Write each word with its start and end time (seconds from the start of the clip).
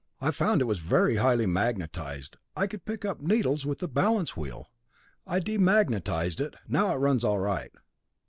I 0.19 0.31
found 0.31 0.61
it 0.61 0.65
was 0.65 0.79
very 0.79 1.17
highly 1.17 1.45
magnetized 1.45 2.37
I 2.57 2.65
could 2.65 2.85
pick 2.85 3.05
up 3.05 3.21
needles 3.21 3.67
with 3.67 3.77
the 3.77 3.87
balance 3.87 4.35
wheel. 4.35 4.67
I 5.27 5.39
demagnetized 5.39 6.41
it; 6.41 6.55
now 6.67 6.91
it 6.93 6.95
runs 6.95 7.23
all 7.23 7.37
right. 7.37 7.69